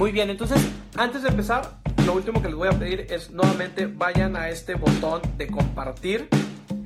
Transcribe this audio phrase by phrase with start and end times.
[0.00, 0.66] Muy bien, entonces,
[0.96, 4.74] antes de empezar, lo último que les voy a pedir es nuevamente vayan a este
[4.74, 6.26] botón de compartir.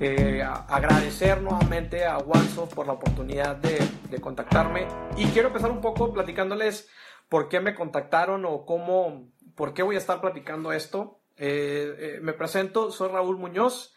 [0.01, 4.89] Eh, agradecer nuevamente a OneSoft por la oportunidad de, contactarme.
[5.17, 6.89] Y quiero empezar un poco platicándoles
[7.29, 11.21] por qué me contactaron o cómo, por qué voy a estar platicando esto.
[11.37, 13.95] Eh, eh, me presento, soy Raúl Muñoz.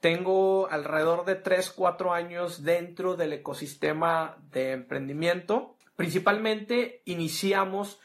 [0.00, 5.78] Tengo alrededor de 3, 4 años dentro del ecosistema de emprendimiento.
[5.96, 7.98] Principalmente iniciamos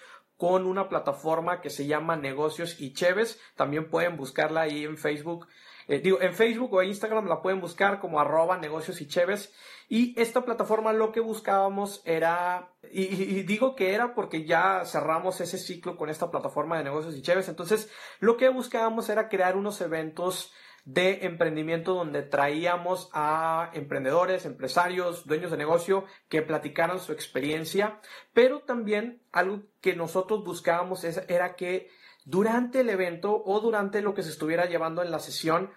[0.44, 3.40] con una plataforma que se llama Negocios y Cheves.
[3.56, 5.48] También pueden buscarla ahí en Facebook.
[5.88, 9.54] Eh, digo, en Facebook o Instagram la pueden buscar como arroba negocios y cheves.
[9.88, 15.40] Y esta plataforma lo que buscábamos era, y, y, digo que era porque ya cerramos
[15.40, 17.48] ese ciclo con esta plataforma de negocios y cheves.
[17.48, 17.90] Entonces,
[18.20, 20.52] lo que buscábamos era crear unos eventos
[20.86, 28.02] de emprendimiento donde traíamos a emprendedores, empresarios, dueños de negocio que platicaran su experiencia,
[28.34, 31.90] pero también algo que nosotros buscábamos era que
[32.26, 35.72] durante el evento o durante lo que se estuviera llevando en la sesión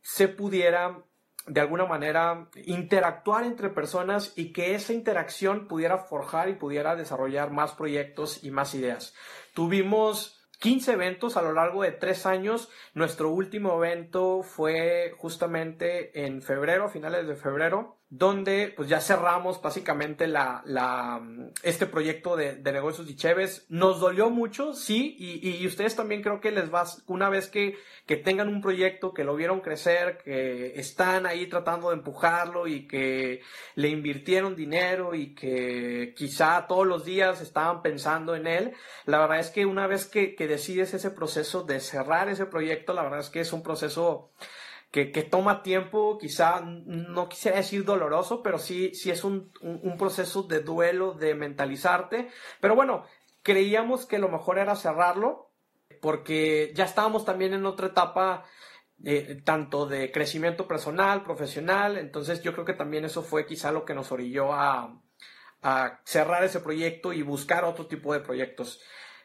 [0.00, 1.04] se pudiera
[1.46, 7.50] de alguna manera interactuar entre personas y que esa interacción pudiera forjar y pudiera desarrollar
[7.50, 9.14] más proyectos y más ideas.
[9.52, 12.68] Tuvimos 15 eventos a lo largo de tres años.
[12.94, 20.28] Nuestro último evento fue justamente en febrero, finales de febrero, donde pues ya cerramos básicamente
[20.28, 20.62] la,
[21.64, 23.66] este proyecto de, de negocios y Cheves.
[23.68, 27.76] Nos dolió mucho, sí, y, y, ustedes también creo que les va, una vez que,
[28.06, 32.86] que tengan un proyecto, que lo vieron crecer, que están ahí tratando de empujarlo y
[32.86, 33.40] que
[33.74, 38.74] le invirtieron dinero y que quizá todos los días estaban pensando en él,
[39.06, 42.92] la verdad es que una vez que, que decides ese proceso de cerrar ese proyecto,
[42.92, 44.30] la verdad es que es un proceso
[44.94, 49.50] que, toma tiempo, quizá no quisiera decir doloroso, pero sí, sí es un,
[49.98, 52.28] proceso de duelo, de mentalizarte.
[52.60, 53.04] Pero bueno,
[53.42, 55.50] creíamos que lo mejor era cerrarlo,
[56.00, 58.44] porque ya estábamos también en otra etapa
[59.04, 63.84] eh, tanto de crecimiento personal, profesional, entonces yo creo que también eso fue quizá lo
[63.84, 65.00] que nos orilló a,
[66.04, 68.80] cerrar ese proyecto y buscar otro tipo de proyectos.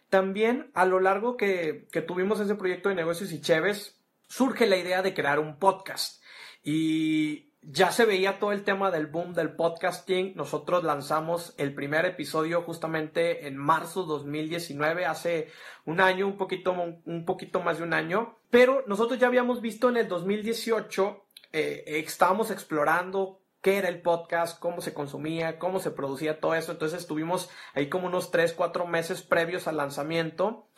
[0.09, 3.98] También a lo largo que, que tuvimos ese proyecto de negocios y Cheves,
[4.29, 6.23] surge la idea de crear un podcast.
[6.63, 10.33] Y ya se veía todo el tema del boom del podcasting.
[10.35, 15.51] Nosotros lanzamos el primer episodio justamente en marzo 2019, hace
[15.85, 18.37] un año, un poquito, un poquito más de un año.
[18.49, 24.57] Pero nosotros ya habíamos visto en el 2018, eh, estábamos explorando qué era el podcast,
[24.59, 26.71] cómo se consumía, cómo se producía todo eso.
[26.71, 30.69] Entonces estuvimos ahí como unos 3, 4 meses previos al lanzamiento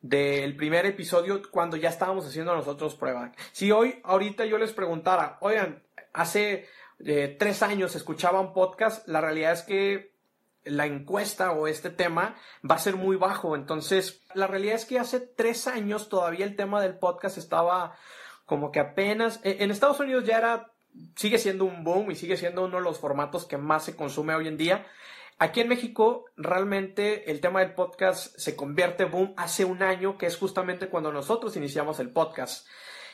[0.00, 3.32] del primer episodio cuando ya estábamos haciendo nosotros prueba.
[3.52, 5.82] Si hoy, ahorita yo les preguntara, oigan,
[6.12, 6.68] hace
[7.04, 10.18] eh, tres años escuchaban podcast, la realidad es que
[10.64, 12.36] la encuesta o este tema
[12.68, 13.56] va a ser muy bajo.
[13.56, 17.96] Entonces, la realidad es que hace tres años todavía el tema del podcast estaba
[18.44, 20.72] como que apenas, e, en Estados Unidos ya era,
[21.16, 24.34] sigue siendo un boom y sigue siendo uno de los formatos que más se consume
[24.34, 24.86] hoy en día.
[25.40, 30.26] Aquí en México, realmente el tema del podcast se convierte boom hace un año, que
[30.26, 32.66] es justamente cuando nosotros iniciamos el podcast.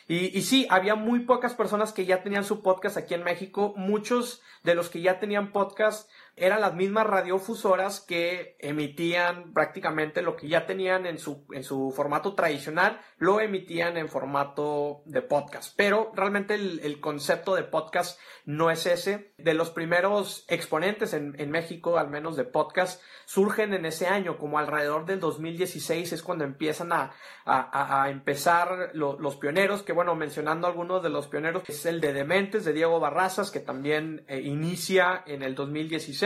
[0.09, 3.75] Y, y, sí, había muy pocas personas que ya tenían su podcast aquí en México.
[3.77, 10.37] Muchos de los que ya tenían podcast eran las mismas radiofusoras que emitían prácticamente lo
[10.37, 15.75] que ya tenían en su, en su formato tradicional, lo emitían en formato de podcast.
[15.77, 19.33] Pero realmente el, concepto de podcast no es ese.
[19.39, 24.59] De los primeros exponentes en, México, al menos de podcast, surgen en ese año, como
[24.59, 27.13] alrededor del 2016 es cuando empiezan a,
[27.45, 32.65] a, empezar los pioneros, que bueno, mencionando algunos de los pioneros, es el de Dementes,
[32.65, 36.24] de Diego Barrazas, que también eh, inicia en el 2016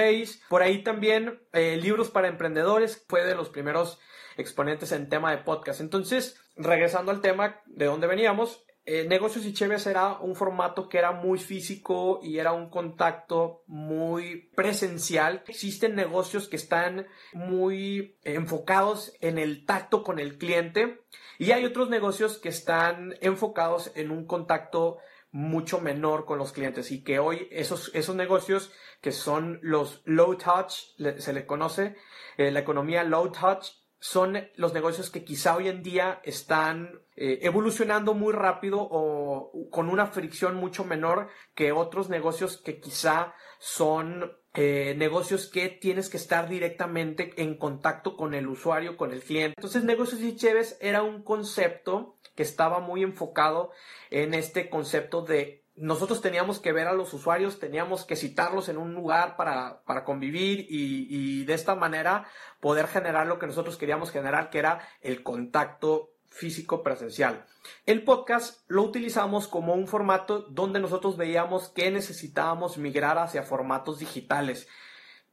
[0.48, 3.98] por ahí también eh, libros para emprendedores fue de los primeros
[4.36, 5.81] exponentes en tema de podcast.
[5.81, 10.97] Entonces, regresando al tema de donde veníamos, eh, Negocios y Cheves era un formato que
[10.97, 15.44] era muy físico y era un contacto muy presencial.
[15.47, 21.03] Existen negocios que están muy enfocados en el tacto con el cliente
[21.39, 24.97] y hay otros negocios que están enfocados en un contacto
[25.30, 30.36] mucho menor con los clientes y que hoy esos, esos negocios que son los low
[30.36, 31.97] touch, se le conoce,
[32.36, 33.66] eh, la economía low touch,
[34.01, 39.89] son los negocios que quizá hoy en día están eh, evolucionando muy rápido o con
[39.89, 46.16] una fricción mucho menor que otros negocios que quizá son eh, negocios que tienes que
[46.16, 49.55] estar directamente en contacto con el usuario, con el cliente.
[49.57, 53.71] Entonces, negocios y Cheves era un concepto que estaba muy enfocado
[54.10, 58.78] en este concepto de nosotros teníamos que ver a los usuarios, teníamos que citarlos en
[58.78, 62.27] un lugar para, para convivir y, de esta manera
[62.59, 67.44] poder generar lo que nosotros queríamos generar, que era el contacto físico presencial.
[67.84, 73.98] El podcast lo utilizamos como un formato donde nosotros veíamos que necesitábamos migrar hacia formatos
[73.98, 74.68] digitales,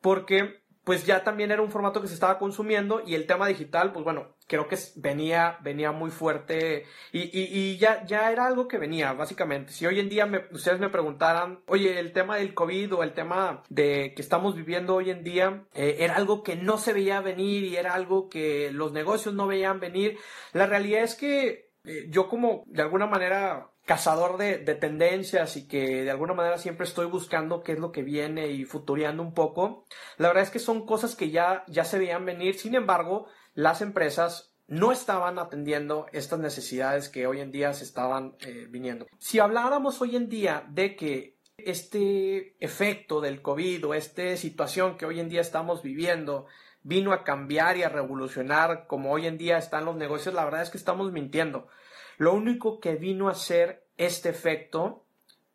[0.02, 3.92] porque pues ya también era un formato que se estaba consumiendo y el tema digital,
[3.92, 8.78] pues bueno, creo que venía, venía muy fuerte y, y, ya, ya era algo que
[8.78, 9.72] venía, básicamente.
[9.72, 13.64] Si hoy en día ustedes me preguntaran, oye, el tema del COVID o el tema
[13.70, 17.64] de que estamos viviendo hoy en día, eh, era algo que no se veía venir
[17.64, 20.18] y era algo que los negocios no veían venir,
[20.54, 26.04] la realidad es que eh, yo como de alguna manera cazador de, tendencias y que
[26.04, 29.86] de alguna manera siempre estoy buscando qué es lo que viene y futureando un poco.
[30.18, 32.56] La verdad es que son cosas que ya, ya se veían venir.
[32.56, 38.36] Sin embargo, las empresas no estaban atendiendo estas necesidades que hoy en día se estaban
[38.42, 39.08] eh, viniendo.
[39.18, 45.06] Si habláramos hoy en día de que este efecto del COVID o esta situación que
[45.06, 46.46] hoy en día estamos viviendo
[46.84, 50.62] vino a cambiar y a revolucionar como hoy en día están los negocios, la verdad
[50.62, 51.68] es que estamos mintiendo.
[52.18, 55.06] Lo único que vino a hacer este efecto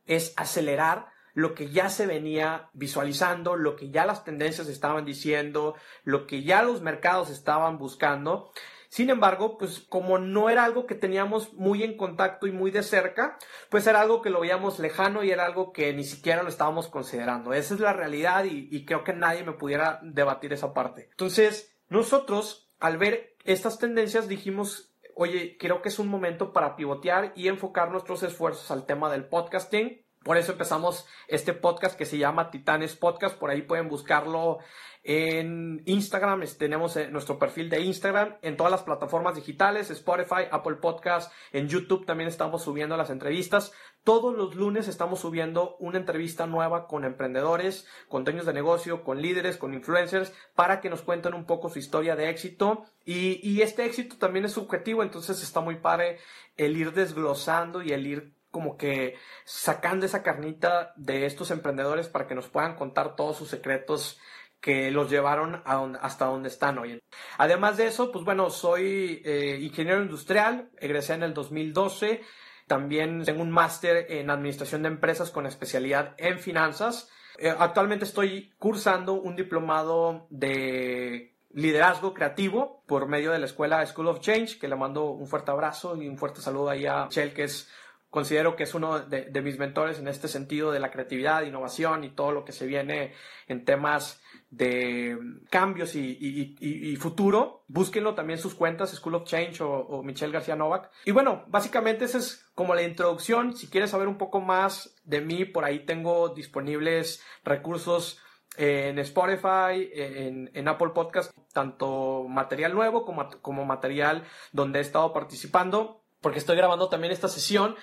[0.06, 5.74] es acelerar lo que ya se venía visualizando, lo que ya las tendencias estaban diciendo,
[6.04, 8.52] lo que ya los mercados estaban buscando.
[8.90, 12.82] Sin embargo, pues como no era algo que teníamos muy en contacto y muy de
[12.82, 13.38] cerca,
[13.68, 16.88] pues era algo que lo veíamos lejano y era algo que ni siquiera lo estábamos
[16.88, 17.52] considerando.
[17.52, 21.06] Esa es la realidad y, creo que nadie me pudiera debatir esa parte.
[21.12, 27.32] Entonces, nosotros, al ver estas tendencias, dijimos, oye, creo que es un momento para pivotear
[27.36, 30.04] y enfocar nuestros esfuerzos al tema del podcasting.
[30.22, 33.38] Por eso empezamos este podcast que se llama Titanes Podcast.
[33.38, 34.58] Por ahí pueden buscarlo
[35.02, 36.44] en Instagram.
[36.58, 41.68] Tenemos eh, nuestro perfil de Instagram en todas las plataformas digitales, Spotify, Apple Podcast, en
[41.68, 43.72] YouTube también estamos subiendo las entrevistas.
[44.04, 49.22] Todos los lunes estamos subiendo una entrevista nueva con emprendedores, con dueños de negocio, con
[49.22, 52.84] líderes, con influencers, para que nos cuenten un poco su historia de éxito.
[53.06, 56.18] Y, y este éxito también es subjetivo, entonces está muy padre
[56.58, 62.26] el ir desglosando y el ir como que sacando esa carnita de estos emprendedores para
[62.26, 64.18] que nos puedan contar todos sus secretos
[64.60, 67.02] que los llevaron hasta donde están hoy.
[67.38, 72.20] Además de eso, pues bueno, soy eh, ingeniero industrial, egresé en el 2012,
[72.66, 77.08] también tengo un máster en administración de empresas con especialidad en finanzas.
[77.38, 84.08] Eh, actualmente estoy cursando un diplomado de liderazgo creativo por medio de la escuela School
[84.08, 87.32] of Change, que le mando un fuerte abrazo y un fuerte saludo ahí a Shell,
[87.32, 87.68] que es
[88.10, 92.10] considero que es uno de, mis mentores en este sentido de la creatividad, innovación y
[92.10, 93.14] todo lo que se viene
[93.46, 94.20] en temas
[94.50, 95.16] de
[95.48, 97.64] cambios y, futuro.
[97.68, 100.90] Búsquenlo también sus cuentas, School of Change o, Michelle García Novak.
[101.04, 103.56] Y bueno, básicamente esa es como la introducción.
[103.56, 108.18] Si quieres saber un poco más de mí, por ahí tengo disponibles recursos
[108.56, 115.12] en Spotify, en, en, Apple Podcast, tanto material nuevo como, como material donde he estado
[115.12, 117.76] participando porque estoy grabando también esta sesión,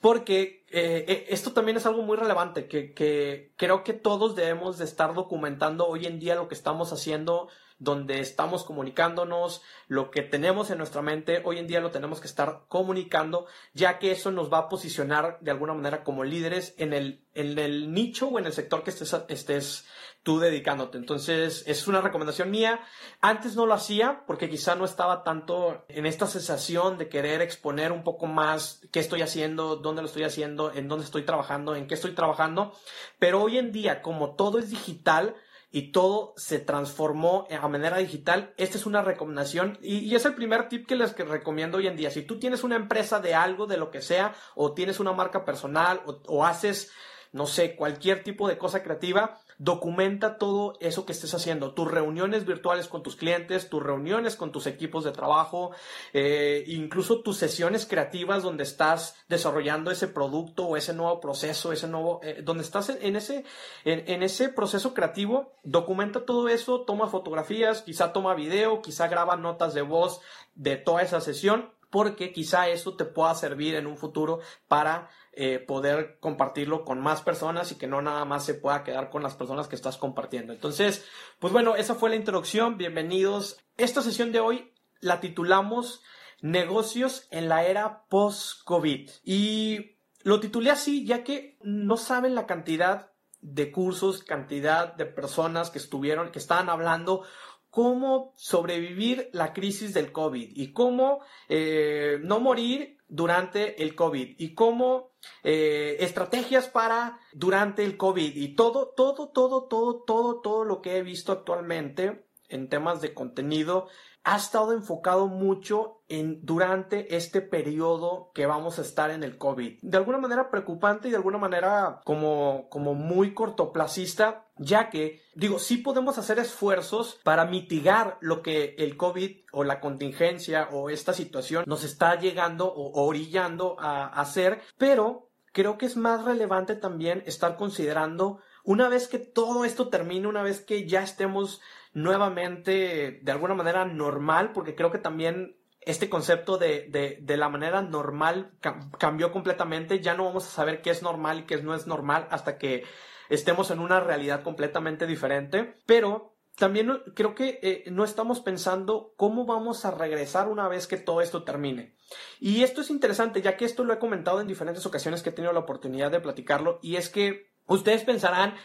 [0.00, 4.78] porque eh, eh, esto también es algo muy relevante, que, que creo que todos debemos
[4.78, 7.48] de estar documentando hoy en día lo que estamos haciendo,
[7.80, 12.26] donde estamos comunicándonos, lo que tenemos en nuestra mente, hoy en día lo tenemos que
[12.26, 16.92] estar comunicando, ya que eso nos va a posicionar de alguna manera como líderes en
[16.92, 19.86] el, en el nicho o en el sector que estés, estés
[20.22, 20.98] tú dedicándote.
[20.98, 22.80] Entonces, es una recomendación mía.
[23.22, 27.92] Antes no lo hacía porque quizá no estaba tanto en esta sensación de querer exponer
[27.92, 31.86] un poco más qué estoy haciendo, dónde lo estoy haciendo, en dónde estoy trabajando, en
[31.86, 32.72] qué estoy trabajando.
[33.18, 35.36] Pero hoy en día, como todo es digital,
[35.72, 38.52] y todo se transformó a manera digital.
[38.56, 42.10] Esta es una recomendación y, es el primer tip que les recomiendo hoy en día.
[42.10, 45.44] Si tú tienes una empresa de algo, de lo que sea, o tienes una marca
[45.44, 46.90] personal, o haces,
[47.32, 52.46] no sé, cualquier tipo de cosa creativa, Documenta todo eso que estés haciendo, tus reuniones
[52.46, 55.72] virtuales con tus clientes, tus reuniones con tus equipos de trabajo,
[56.14, 61.88] eh, incluso tus sesiones creativas donde estás desarrollando ese producto o ese nuevo proceso, ese
[61.88, 63.44] nuevo, eh, donde estás en, ese,
[63.84, 69.74] en, ese proceso creativo, documenta todo eso, toma fotografías, quizá toma video, quizá graba notas
[69.74, 70.22] de voz
[70.54, 74.38] de toda esa sesión porque quizá eso te pueda servir en un futuro
[74.68, 79.10] para eh, poder compartirlo con más personas y que no nada más se pueda quedar
[79.10, 80.52] con las personas que estás compartiendo.
[80.52, 81.06] Entonces,
[81.38, 82.76] pues bueno, esa fue la introducción.
[82.76, 83.58] Bienvenidos.
[83.76, 86.02] Esta sesión de hoy la titulamos
[86.42, 89.10] Negocios en la era post-COVID.
[89.22, 95.70] Y lo titulé así ya que no saben la cantidad de cursos, cantidad de personas
[95.70, 97.24] que estuvieron, que estaban hablando
[97.70, 104.54] cómo sobrevivir la crisis del COVID y cómo eh, no morir durante el COVID y
[104.54, 105.10] cómo
[105.42, 110.96] eh, estrategias para durante el COVID y todo, todo, todo, todo, todo, todo lo que
[110.96, 113.88] he visto actualmente en temas de contenido
[114.22, 119.78] ha estado enfocado mucho en durante este periodo que vamos a estar en el COVID.
[119.80, 125.58] De alguna manera preocupante y de alguna manera como, como muy cortoplacista, ya que, digo,
[125.58, 131.14] sí podemos hacer esfuerzos para mitigar lo que el COVID o la contingencia o esta
[131.14, 137.22] situación nos está llegando o, orillando a hacer, pero creo que es más relevante también
[137.26, 141.62] estar considerando una vez que todo esto termine, una vez que ya estemos
[141.94, 147.82] nuevamente de alguna manera normal, porque creo que también este concepto de, de, la manera
[147.82, 148.52] normal
[148.98, 152.28] cambió completamente, ya no vamos a saber qué es normal y qué no es normal
[152.30, 152.84] hasta que
[153.30, 159.46] estemos en una realidad completamente diferente, pero también creo que eh, no estamos pensando cómo
[159.46, 161.96] vamos a regresar una vez que todo esto termine.
[162.38, 165.32] Y esto es interesante, ya que esto lo he comentado en diferentes ocasiones que he
[165.32, 168.56] tenido la oportunidad de platicarlo, y es que ustedes pensarán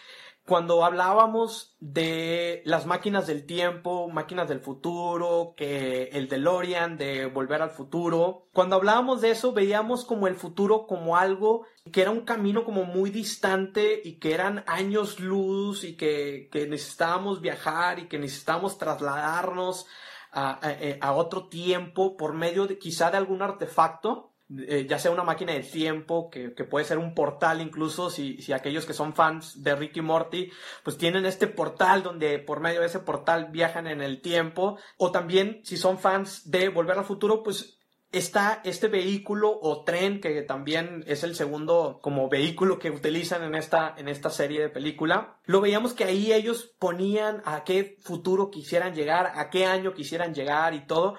[0.45, 7.63] cuando hablábamos de las máquinas del tiempo, máquinas del futuro, que el DeLorean de volver
[7.63, 12.25] al futuro, cuando hablábamos de eso veíamos como el futuro como algo que era un
[12.25, 18.07] camino como muy distante y que eran años luz y que, que necesitábamos viajar y
[18.07, 19.87] que necesitábamos trasladarnos
[20.31, 20.59] a,
[21.01, 24.34] a otro tiempo por medio de quizá de algún artefacto
[24.67, 28.53] eh, ya sea una máquina del tiempo, que, puede ser un portal incluso, si, si,
[28.53, 30.51] aquellos que son fans de Ricky Morty,
[30.83, 35.11] pues tienen este portal donde por medio de ese portal viajan en el tiempo, o
[35.11, 37.79] también si son fans de Volver al Futuro, pues
[38.17, 43.55] está este vehículo o tren que también es el segundo como vehículo que utilizan en
[43.55, 45.37] esta, en esta serie de película.
[45.45, 50.33] Lo veíamos que ahí ellos ponían a qué futuro quisieran llegar, a qué año quisieran
[50.33, 51.17] llegar y todo.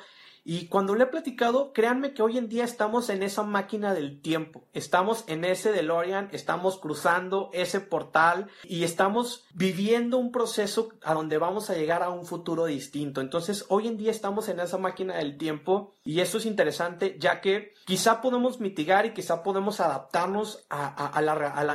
[0.49, 4.23] Y cuando le he platicado, créanme que hoy en día estamos en esa máquina del
[4.23, 11.15] tiempo, estamos en ese DeLorean, estamos cruzando ese portal y estamos viviendo un proceso a
[11.15, 13.21] donde vamos a llegar a un futuro distinto.
[13.21, 17.41] Entonces, hoy en día estamos en esa máquina del tiempo y eso es interesante ya
[17.41, 21.11] que quizá podemos mitigar y quizá podemos adaptarnos a,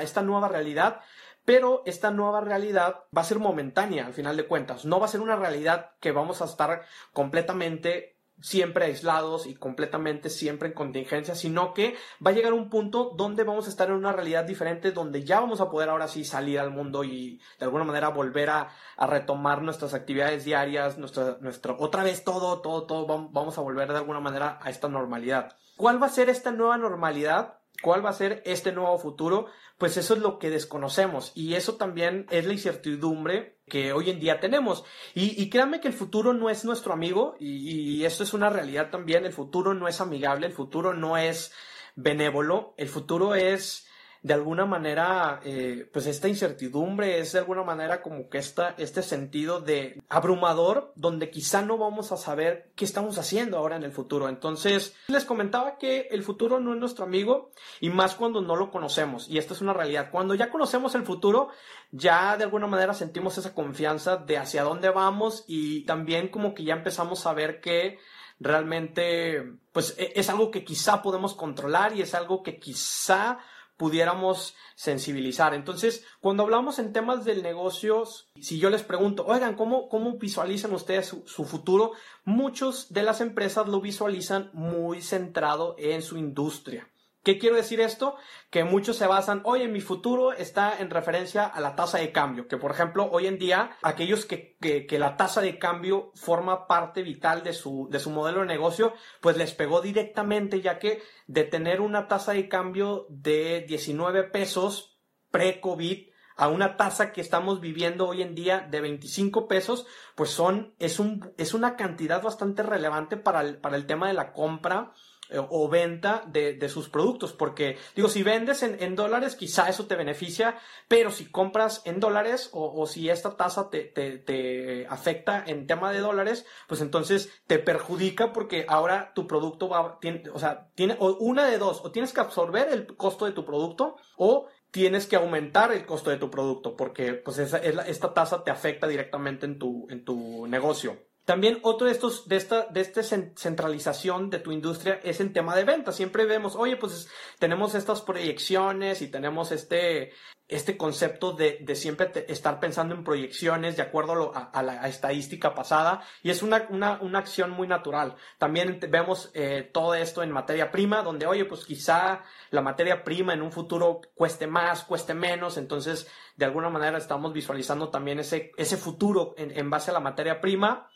[0.01, 1.01] esta nueva realidad,
[1.44, 5.10] pero esta nueva realidad va a ser momentánea al final de cuentas, no va a
[5.10, 11.36] ser una realidad que vamos a estar completamente siempre aislados y completamente siempre en contingencia,
[11.36, 11.96] sino que
[12.26, 15.40] va a llegar un punto donde vamos a estar en una realidad diferente, donde ya
[15.40, 19.62] vamos a poder ahora sí salir al mundo y de alguna manera volver a, retomar
[19.62, 21.38] nuestras actividades diarias, nuestra,
[21.80, 25.58] otra vez todo, todo, todo, vamos a volver de alguna manera a esta normalidad.
[25.76, 27.58] ¿Cuál va a ser esta nueva normalidad?
[27.82, 29.48] ¿Cuál va a ser este nuevo futuro?
[29.78, 34.20] Pues eso es lo que desconocemos y eso también es la incertidumbre que hoy en
[34.20, 34.84] día tenemos.
[35.16, 38.90] Y, créanme que el futuro no es nuestro amigo y, y esto es una realidad
[38.92, 39.25] también.
[39.25, 41.54] El futuro no es amigable, el futuro no es
[41.96, 43.88] benévolo, el futuro es
[44.24, 49.01] de alguna manera, eh, pues esta incertidumbre es de alguna manera como que esta, este
[49.01, 53.92] sentido de abrumador donde quizá no vamos a saber qué estamos haciendo ahora en el
[53.92, 54.30] futuro.
[54.30, 58.70] Entonces, les comentaba que el futuro no es nuestro amigo y más cuando no lo
[58.70, 59.28] conocemos.
[59.28, 60.12] Y esto es una realidad.
[60.12, 61.50] Cuando ya conocemos el futuro,
[61.92, 66.63] ya de alguna manera sentimos esa confianza de hacia dónde vamos y también como que
[66.63, 67.98] ya empezamos a ver que
[68.40, 73.40] realmente pues e, es algo que quizá podemos controlar y es algo que quizá
[73.82, 75.56] pudiéramos sensibilizar.
[75.56, 78.04] Entonces, cuando hablamos en temas del negocio,
[78.40, 81.94] si yo les pregunto, oigan, ¿cómo, cómo visualizan ustedes su, su futuro?
[82.24, 86.91] Muchos de las empresas lo visualizan muy centrado en su industria.
[87.24, 88.16] ¿Qué quiero decir esto?
[88.50, 92.48] Que muchos se basan, oye, mi futuro está en referencia a la tasa de cambio,
[92.48, 97.04] que por ejemplo, hoy en día, aquellos que, que, la tasa de cambio forma parte
[97.04, 101.44] vital de su, de su modelo de negocio, pues les pegó directamente, ya que de
[101.44, 105.00] tener una tasa de cambio de 19 pesos
[105.30, 109.86] pre-COVID, a una tasa que estamos viviendo hoy en día de 25 pesos,
[110.16, 114.16] pues son, es un, es una cantidad bastante relevante para el, para el tema de
[114.16, 114.92] la compra
[115.38, 117.34] o venta de, sus productos.
[117.34, 120.58] Porque, digo, si vendes en, dólares, quizá eso te beneficia,
[120.88, 126.00] pero si compras en dólares o, si esta tasa te, te, afecta en tema de
[126.00, 131.16] dólares, pues entonces te perjudica porque ahora tu producto va, tiene, o sea, tiene o
[131.18, 135.18] una de dos, o tienes que absorber el costo de tu producto o tienes que
[135.18, 139.60] aumentar el costo de tu producto porque pues esa, esta tasa te afecta directamente en
[139.60, 141.11] tu, en tu negocio.
[141.25, 145.56] También otro de estos, de esta, de esta centralización de tu industria es en tema
[145.56, 145.92] de venta.
[145.92, 150.13] Siempre vemos, oye, pues tenemos estas proyecciones y tenemos este,
[150.51, 156.30] este concepto de, siempre estar pensando en proyecciones de acuerdo a, la estadística pasada y
[156.30, 158.16] es una, una, acción muy natural.
[158.38, 163.34] También vemos eh, todo esto en materia prima, donde, oye, pues quizá la materia prima
[163.34, 166.12] en un futuro cueste más, cueste menos, entonces
[166.42, 170.90] de alguna manera estamos visualizando también ese, ese futuro en, base a la materia prima.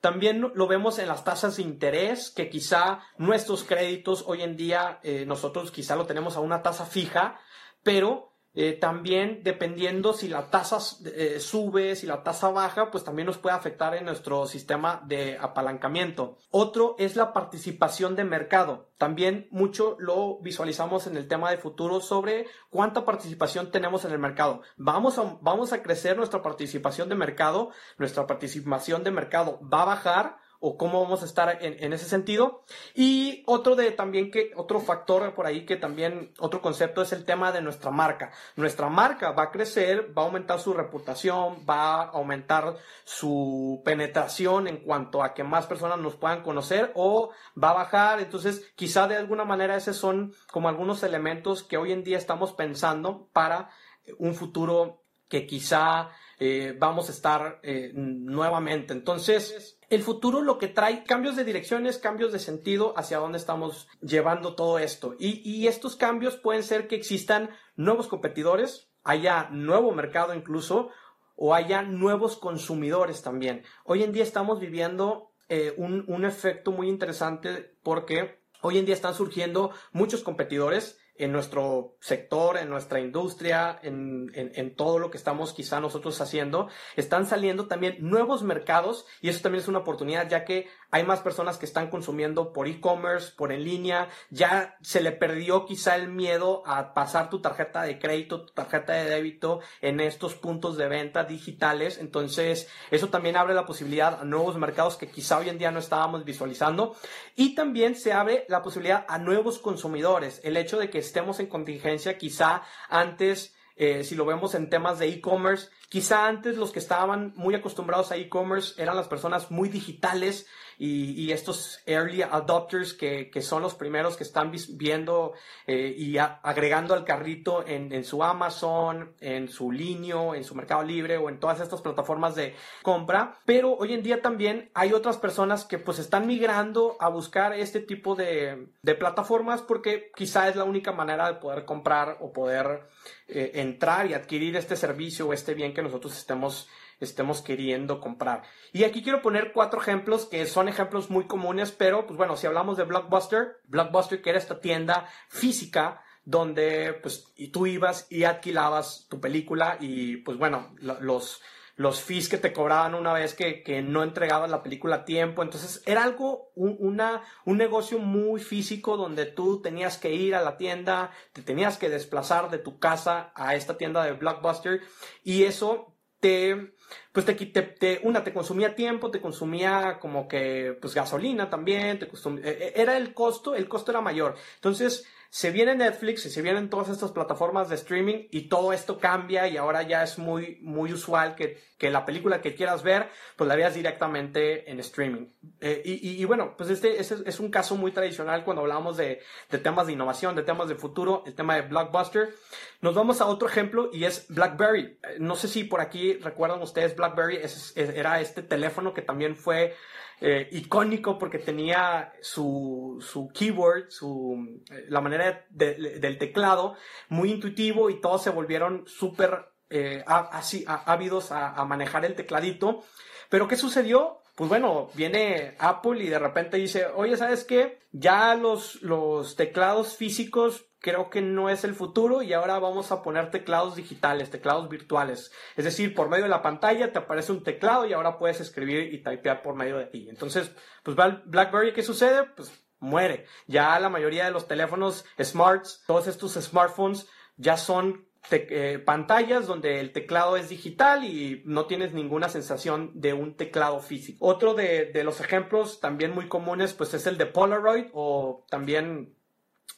[0.00, 4.98] También lo vemos en las tasas de interés, que quizá nuestros créditos hoy en día
[5.04, 7.38] eh, nosotros quizá lo tenemos a una tasa fija,
[7.84, 8.27] pero
[8.60, 13.38] eh, también dependiendo si la tasa eh, sube, si la tasa baja, pues también nos
[13.38, 16.38] puede afectar en nuestro sistema de apalancamiento.
[16.50, 18.90] Otro es la participación de mercado.
[18.98, 24.18] También mucho lo visualizamos en el tema de futuro sobre cuánta participación tenemos en el
[24.18, 24.62] mercado.
[24.76, 29.86] Vamos a, vamos a crecer nuestra participación de mercado, nuestra participación de mercado va a
[29.94, 32.64] bajar o cómo vamos a estar en, ese sentido.
[32.94, 37.24] Y otro de también que, otro factor por ahí que también, otro concepto es el
[37.24, 38.32] tema de nuestra marca.
[38.56, 44.66] Nuestra marca va a crecer, va a aumentar su reputación, va a aumentar su penetración
[44.66, 47.30] en cuanto a que más personas nos puedan conocer o
[47.62, 48.20] va a bajar.
[48.20, 52.52] Entonces, quizá de alguna manera esos son como algunos elementos que hoy en día estamos
[52.52, 53.70] pensando para
[54.18, 58.92] un futuro que quizá eh, vamos a estar eh, nuevamente.
[58.92, 63.88] Entonces, el futuro lo que trae cambios de direcciones, cambios de sentido hacia dónde estamos
[64.00, 65.14] llevando todo esto.
[65.18, 70.90] Y, estos cambios pueden ser que existan nuevos competidores, haya nuevo mercado incluso,
[71.36, 73.62] o haya nuevos consumidores también.
[73.84, 78.94] Hoy en día estamos viviendo eh, un, un efecto muy interesante porque hoy en día
[78.94, 85.16] están surgiendo muchos competidores en nuestro sector, en nuestra industria, en, en, todo lo que
[85.16, 90.28] estamos quizá nosotros haciendo, están saliendo también nuevos mercados y eso también es una oportunidad
[90.28, 95.00] ya que hay más personas que están consumiendo por e-commerce, por en línea, ya se
[95.00, 99.60] le perdió quizá el miedo a pasar tu tarjeta de crédito, tu tarjeta de débito
[99.80, 104.96] en estos puntos de venta digitales, entonces eso también abre la posibilidad a nuevos mercados
[104.96, 106.96] que quizá hoy en día no estábamos visualizando.
[107.36, 111.46] Y también se abre la posibilidad a nuevos consumidores, el hecho de que estemos en
[111.46, 116.80] contingencia quizá antes eh, si lo vemos en temas de e-commerce, quizá antes los que
[116.80, 120.48] estaban muy acostumbrados a e-commerce eran las personas muy digitales
[120.80, 125.32] y, estos early adopters que, son los primeros que están viendo
[125.66, 131.16] eh, y agregando al carrito en, su Amazon, en su Linio, en su Mercado Libre
[131.16, 133.38] o en todas estas plataformas de compra.
[133.44, 137.80] Pero hoy en día también hay otras personas que pues están migrando a buscar este
[137.80, 142.88] tipo de, plataformas porque quizá es la única manera de poder comprar o poder
[143.26, 146.68] eh, entrar y adquirir este servicio o este bien que nosotros estemos
[147.04, 148.42] estemos queriendo comprar.
[148.72, 152.46] Y aquí quiero poner cuatro ejemplos que son ejemplos muy comunes, pero pues bueno, si
[152.46, 159.06] hablamos de Blockbuster, Blockbuster que era esta tienda física donde pues tú ibas y alquilabas
[159.08, 161.40] tu película y pues bueno, los
[161.78, 165.44] los fees que te cobraban una vez que, que no entregabas la película a tiempo.
[165.44, 170.42] Entonces era algo, un, una, un negocio muy físico donde tú tenías que ir a
[170.42, 174.80] la tienda, te tenías que desplazar de tu casa a esta tienda de Blockbuster
[175.22, 176.74] y eso te,
[177.12, 182.06] pues te, te, una, te consumía tiempo, te consumía como que, pues gasolina también, te
[182.06, 184.34] e, e, era el costo, el costo era mayor.
[184.56, 188.98] Entonces, se viene Netflix y se vienen todas estas plataformas de streaming y todo esto
[188.98, 193.10] cambia y ahora ya es muy, muy usual que, que la película que quieras ver,
[193.36, 195.26] pues la veas directamente en streaming.
[195.60, 199.58] Eh, y, y, bueno, pues este, es un caso muy tradicional cuando hablamos de, de,
[199.58, 202.34] temas de innovación, de temas de futuro, el tema de Blockbuster.
[202.80, 204.98] Nos vamos a otro ejemplo y es BlackBerry.
[205.02, 207.40] Eh, no sé si por aquí recuerdan ustedes, BlackBerry
[207.76, 209.76] era este teléfono que también fue
[210.20, 216.74] eh, icónico porque tenía su, su keyboard, su, eh, la manera del teclado
[217.08, 222.84] muy intuitivo y todos se volvieron súper eh, así, ávidos a, a manejar el tecladito.
[223.28, 224.22] Pero ¿qué sucedió?
[224.38, 227.80] pues bueno, viene Apple y de repente dice, oye, ¿sabes qué?
[227.90, 233.02] Ya los, los teclados físicos creo que no es el futuro y ahora vamos a
[233.02, 235.32] poner teclados digitales, teclados virtuales.
[235.56, 238.92] Es decir, por medio de la pantalla te aparece un teclado y ahora puedes escribir
[238.94, 240.08] y typear por medio de ti.
[240.08, 242.24] Entonces, pues BlackBerry, ¿qué sucede?
[242.36, 243.26] Pues muere.
[243.46, 249.80] Ya la mayoría de los teléfonos smarts, todos estos smartphones ya son eh, pantallas donde
[249.80, 254.26] el teclado es digital y no tienes ninguna sensación de un teclado físico.
[254.26, 259.17] Otro de, de los ejemplos también muy comunes pues es el de Polaroid o también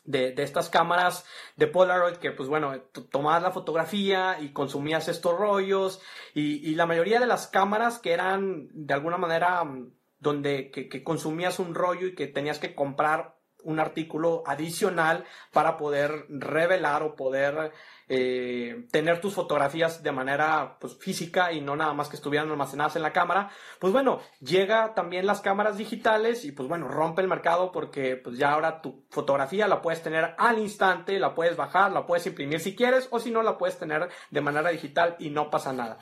[0.04, 1.24] de, estas cámaras
[1.56, 6.00] de Polaroid que pues bueno, tomabas la fotografía y consumías estos rollos
[6.34, 11.58] y, la mayoría de las cámaras que eran de alguna manera mm, donde que consumías
[11.58, 17.72] un rollo y que tenías que comprar un artículo adicional para poder revelar o poder
[18.12, 22.96] eh, tener tus fotografías de manera pues, física y no nada más que estuvieran almacenadas
[22.96, 27.28] en la cámara, pues bueno, llega también las cámaras digitales y pues bueno, rompe el
[27.28, 31.92] mercado porque pues ya ahora tu fotografía la puedes tener al instante, la puedes bajar,
[31.92, 35.30] la puedes imprimir si quieres o si no la puedes tener de manera digital y
[35.30, 35.98] no pasa nada.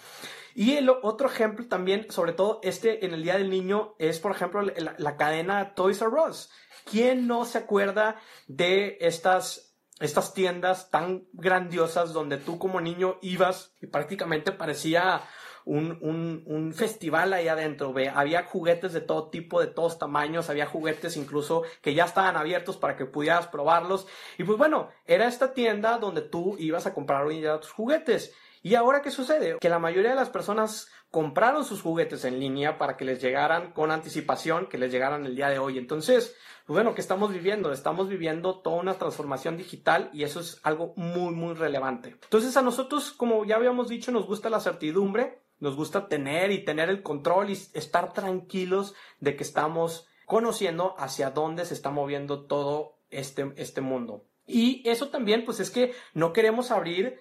[0.55, 4.63] Y otro ejemplo también, sobre todo este en el Día del Niño, es por ejemplo
[4.63, 6.51] la, cadena Toys R Us.
[6.85, 13.73] ¿Quién no se acuerda de estas, estas tiendas tan grandiosas donde tú como niño ibas
[13.81, 15.23] y prácticamente parecía
[15.69, 17.95] un, un, festival ahí adentro.
[18.15, 22.79] Había juguetes de todo tipo, de todos tamaños, había juguetes incluso que ya estaban abiertos
[22.79, 24.07] para que pudieras probarlos.
[24.39, 28.35] Y pues bueno, era esta tienda donde tú ibas a comprar hoy día tus juguetes.
[28.63, 29.59] ¿Y ahora qué sucede?
[29.61, 33.73] Que la mayoría de las personas compraron sus juguetes en línea para que les llegaran
[33.73, 35.79] con anticipación, que les llegaran el día de hoy.
[35.79, 37.73] Entonces, pues bueno, ¿qué estamos viviendo?
[37.73, 42.11] Estamos viviendo toda una transformación digital y eso es algo muy, muy relevante.
[42.23, 46.65] Entonces, a nosotros, como ya habíamos dicho, nos gusta la certidumbre, nos gusta tener y
[46.65, 52.45] tener el control y estar tranquilos de que estamos conociendo hacia dónde se está moviendo
[52.45, 54.27] todo este, este mundo.
[54.47, 57.21] Y eso también, pues es que no queremos abrir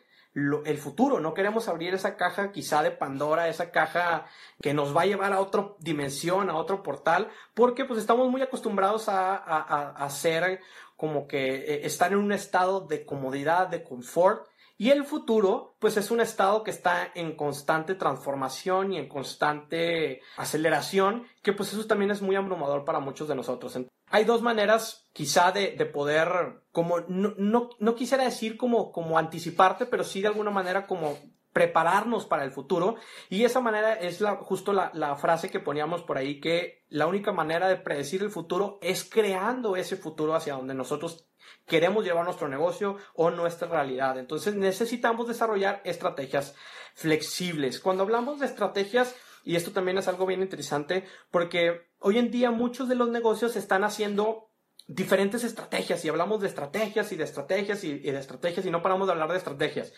[0.65, 4.27] el futuro, no queremos abrir esa caja quizá de Pandora, esa caja
[4.61, 8.43] que nos va a llevar a otra dimensión, a otro portal, porque pues estamos muy
[8.43, 10.61] acostumbrados a, a, hacer
[10.95, 14.47] como que eh, estar en un estado de comodidad, de confort,
[14.79, 20.21] y el futuro, pues es un estado que está en constante transformación y en constante
[20.37, 23.75] aceleración, que pues eso también es muy abrumador para muchos de nosotros.
[24.09, 30.21] Hay dos maneras quizá de, poder, como, no, quisiera decir como, como anticiparte, pero sí
[30.21, 31.17] de alguna manera como
[31.53, 32.97] prepararnos para el futuro.
[33.29, 37.07] Y esa manera es la, justo la, la, frase que poníamos por ahí, que la
[37.07, 41.27] única manera de predecir el futuro es creando ese futuro hacia donde nosotros
[41.65, 44.17] queremos llevar nuestro negocio o nuestra realidad.
[44.17, 46.55] Entonces necesitamos desarrollar estrategias
[46.95, 47.79] flexibles.
[47.79, 52.51] Cuando hablamos de estrategias, y esto también es algo bien interesante, porque hoy en día
[52.51, 54.49] muchos de los negocios están haciendo
[54.87, 59.07] diferentes estrategias y hablamos de estrategias y de estrategias y, de estrategias y no paramos
[59.07, 59.93] de hablar de estrategias.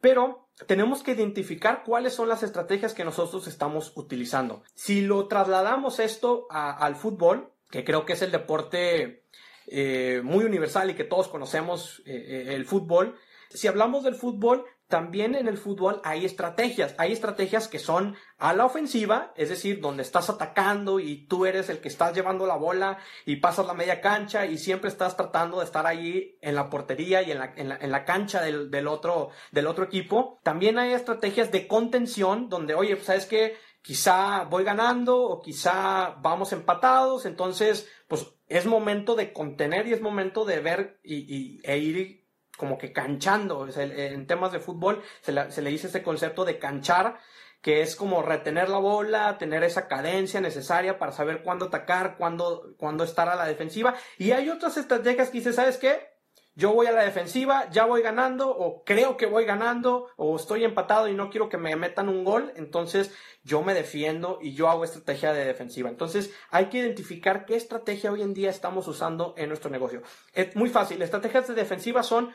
[0.00, 4.62] Pero tenemos que identificar cuáles son las estrategias que nosotros estamos utilizando.
[4.74, 9.24] Si lo trasladamos esto al fútbol, que creo que es el deporte
[9.66, 13.16] eh, muy universal y que todos conocemos eh, eh, el fútbol.
[13.50, 16.94] Si hablamos del fútbol, también en el fútbol hay estrategias.
[16.98, 21.70] Hay estrategias que son a la ofensiva, es decir, donde estás atacando y tú eres
[21.70, 25.60] el que estás llevando la bola y pasas la media cancha y siempre estás tratando
[25.60, 29.30] de estar allí en la portería y en la, en la, cancha del, del, otro,
[29.50, 30.38] del otro equipo.
[30.42, 33.56] También hay estrategias de contención donde, oye, pues, ¿sabes qué?
[33.82, 40.00] Quizá voy ganando o quizá vamos empatados, entonces, pues es momento de contener y es
[40.00, 42.22] momento de ver y, e ir
[42.56, 43.66] como que canchando.
[43.68, 47.18] en temas de fútbol se, le dice este concepto de canchar,
[47.60, 52.74] que es como retener la bola, tener esa cadencia necesaria para saber cuándo atacar, cuándo,
[52.76, 53.94] cuándo estar a la defensiva.
[54.18, 56.11] Y hay otras estrategias que dice, ¿sabes qué?
[56.54, 60.64] Yo voy a la defensiva, ya voy ganando, o creo que voy ganando, o estoy
[60.64, 64.68] empatado y no quiero que me metan un gol, entonces yo me defiendo y yo
[64.68, 65.88] hago estrategia de defensiva.
[65.88, 70.02] Entonces hay que identificar qué estrategia hoy en día estamos usando en nuestro negocio.
[70.34, 72.34] Es muy fácil, estrategias de defensiva son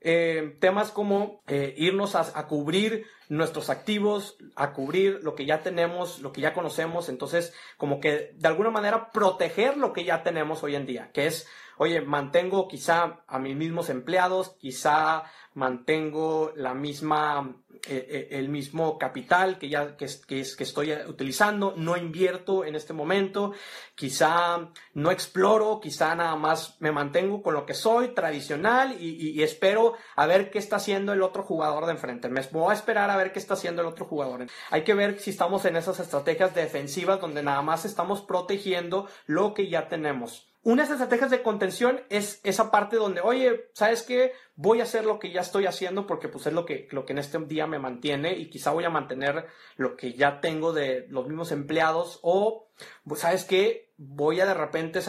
[0.00, 6.20] eh, temas como eh, irnos a, cubrir nuestros activos, a cubrir lo que ya tenemos,
[6.20, 10.62] lo que ya conocemos, entonces como que de alguna manera proteger lo que ya tenemos
[10.62, 16.72] hoy en día, que es oye, mantengo quizá a mis mismos empleados, quizá mantengo la
[16.72, 17.56] misma,
[17.88, 22.76] eh, eh, el mismo capital que ya que, que, que, estoy utilizando, no invierto en
[22.76, 23.52] este momento,
[23.96, 29.42] quizá no exploro, quizá nada más me mantengo con lo que soy, tradicional, y, y,
[29.42, 32.28] espero a ver qué está haciendo el otro jugador de enfrente.
[32.28, 34.46] Me voy a esperar a ver qué está haciendo el otro jugador.
[34.70, 39.54] Hay que ver si estamos en esas estrategias defensivas donde nada más estamos protegiendo lo
[39.54, 40.48] que ya tenemos.
[40.68, 44.34] Unas estrategias de contención es esa parte donde, oye, ¿sabes qué?
[44.54, 47.14] Voy a hacer lo que ya estoy haciendo porque pues es lo que, lo que
[47.14, 49.46] en este día me mantiene y quizá voy a mantener
[49.78, 52.68] lo que ya tengo de los mismos empleados o,
[53.06, 53.92] pues, ¿sabes qué?
[53.96, 55.00] Voy a de repente,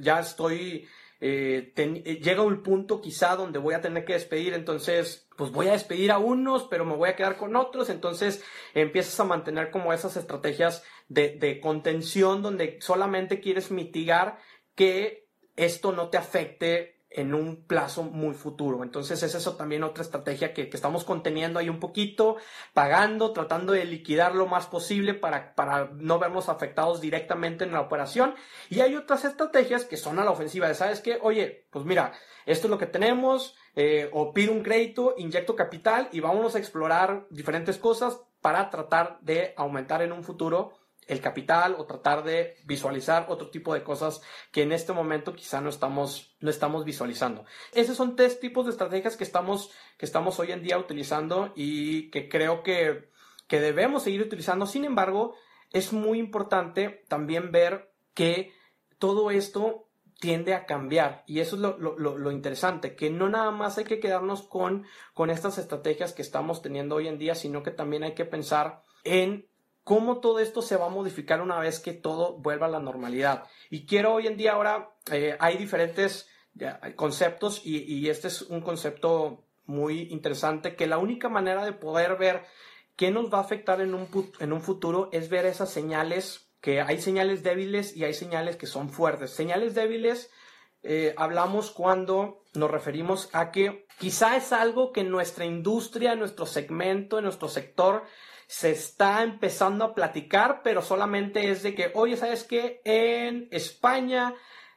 [0.00, 0.88] ya estoy,
[1.20, 5.68] eh, eh, llega un punto quizá donde voy a tener que despedir, entonces pues voy
[5.68, 9.70] a despedir a unos, pero me voy a quedar con otros, entonces empiezas a mantener
[9.70, 14.38] como esas estrategias de contención donde solamente quieres mitigar
[14.74, 18.82] que esto no te afecte en un plazo muy futuro.
[18.82, 22.36] Entonces es eso también otra estrategia que, estamos conteniendo ahí un poquito,
[22.72, 27.80] pagando, tratando de liquidar lo más posible para, para no vernos afectados directamente en la
[27.80, 28.34] operación.
[28.70, 31.18] Y hay otras estrategias que son a la ofensiva, ¿sabes qué?
[31.20, 32.12] Oye, pues mira,
[32.46, 36.58] esto es lo que tenemos, eh, o pido un crédito, inyecto capital y vámonos a
[36.58, 40.72] explorar diferentes cosas para tratar de aumentar en un futuro
[41.06, 45.60] el capital o tratar de visualizar otro tipo de cosas que en este momento quizá
[45.60, 47.44] no estamos, no estamos visualizando.
[47.72, 52.10] Esos son tres tipos de estrategias que estamos, que estamos hoy en día utilizando y
[52.10, 53.10] que creo que,
[53.48, 54.66] que debemos seguir utilizando.
[54.66, 55.34] Sin embargo,
[55.72, 58.52] es muy importante también ver que
[58.98, 59.88] todo esto
[60.20, 63.84] tiende a cambiar y eso es lo, lo, lo, interesante, que no nada más hay
[63.84, 68.04] que quedarnos con, con estas estrategias que estamos teniendo hoy en día, sino que también
[68.04, 69.48] hay que pensar en
[69.84, 73.44] cómo todo esto se va a modificar una vez que todo vuelva a la normalidad.
[73.70, 76.28] Y quiero hoy en día ahora, eh, hay diferentes
[76.96, 82.44] conceptos y, este es un concepto muy interesante, que la única manera de poder ver
[82.94, 84.06] qué nos va a afectar en un,
[84.38, 88.66] en un futuro es ver esas señales, que hay señales débiles y hay señales que
[88.66, 89.30] son fuertes.
[89.30, 90.30] Señales débiles
[90.84, 96.18] eh, hablamos cuando nos referimos a que quizá es algo que en nuestra industria, en
[96.18, 98.02] nuestro segmento, en nuestro sector,
[98.52, 102.82] se está empezando a platicar, pero solamente es de que, oye, ¿sabes qué?
[102.84, 104.34] En España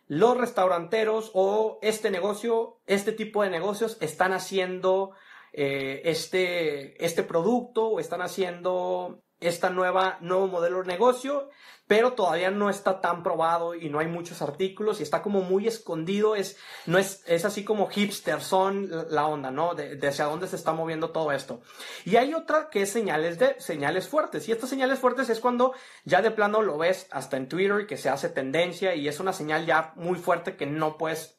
[0.07, 5.11] los restauranteros o este negocio, este tipo de negocios están haciendo
[5.51, 11.49] eh, este, este producto o están haciendo esta nueva, nuevo modelo de negocio
[11.87, 15.67] pero todavía no está tan probado y no hay muchos artículos y está como muy
[15.67, 19.75] escondido, es, no es, es así como hipster, son la onda, ¿no?
[19.75, 21.61] De, hacia dónde se está moviendo todo esto.
[22.03, 25.73] Y hay otra que es señales de, señales fuertes, y estas señales fuertes es cuando
[26.05, 29.33] ya de plano lo ves hasta en Twitter que se hace tendencia y es una
[29.33, 31.35] señal ya muy fuerte que no puedes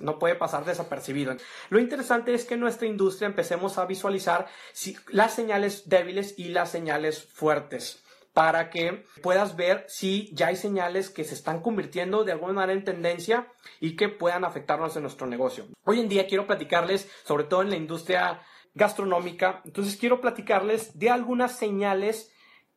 [0.00, 1.34] no puede pasar desapercibido.
[1.68, 6.48] Lo interesante es que en nuestra industria empecemos a visualizar si, las señales débiles y
[6.48, 12.24] las señales fuertes para que puedas ver si ya hay señales que se están convirtiendo
[12.24, 13.48] de alguna manera en tendencia
[13.80, 15.66] y que puedan afectarnos en nuestro negocio.
[15.84, 18.40] Hoy en día quiero platicarles, sobre todo en la industria
[18.74, 22.32] gastronómica, entonces quiero platicarles de algunas señales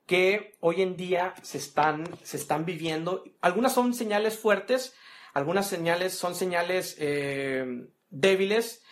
[0.08, 3.24] que hoy en día se están, se están viviendo.
[3.42, 4.96] Algunas son señales fuertes,
[5.34, 8.83] algunas señales son señales eh, débiles,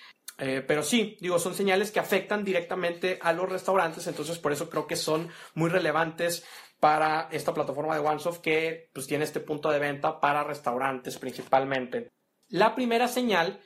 [0.44, 4.72] eh, pero sí, digo, son señales que afectan directamente a los restaurantes, entonces por eso
[4.72, 6.44] creo que son muy relevantes
[6.80, 12.10] para esta plataforma de OneSoft que pues, tiene este punto de venta para restaurantes principalmente.
[12.50, 13.60] La primera señal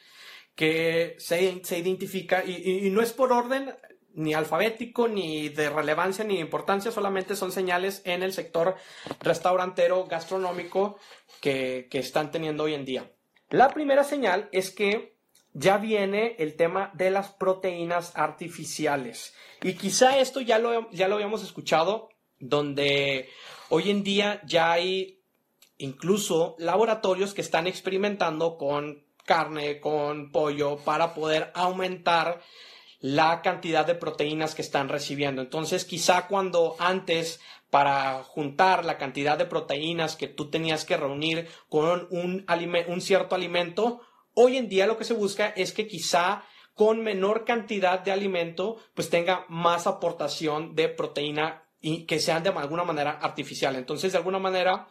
[0.53, 3.73] que se, se identifica, y, no es por orden
[4.13, 8.75] ni alfabético, ni de relevancia, ni de importancia, solamente son señales en el sector
[9.21, 10.99] restaurantero gastronómico
[11.39, 13.11] que, que están teniendo hoy en día.
[13.49, 15.14] La primera señal es que
[15.55, 19.33] ya viene el tema de las proteínas artificiales.
[19.63, 23.29] Y quizá esto ya lo, ya lo habíamos escuchado, donde
[23.69, 25.21] hoy en día ya hay
[25.77, 32.41] incluso laboratorios que están experimentando con carne, con pollo, para poder aumentar
[32.99, 35.41] la cantidad de proteínas que están recibiendo.
[35.41, 37.39] Entonces, quizá cuando antes
[37.69, 42.45] para juntar la cantidad de proteínas que tú tenías que reunir con un,
[42.87, 44.01] un cierto alimento,
[44.35, 46.43] Hoy en día lo que se busca es que quizá
[46.73, 52.49] con menor cantidad de alimento, pues tenga más aportación de proteína y que sean de
[52.49, 53.77] alguna manera artificial.
[53.77, 54.89] Entonces, de alguna manera,